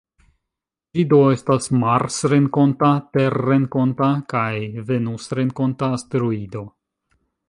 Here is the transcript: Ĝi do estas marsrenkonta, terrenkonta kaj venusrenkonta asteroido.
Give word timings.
Ĝi 0.99 1.03
do 1.09 1.17
estas 1.33 1.69
marsrenkonta, 1.83 2.89
terrenkonta 3.17 4.07
kaj 4.35 4.51
venusrenkonta 4.89 5.91
asteroido. 5.99 6.63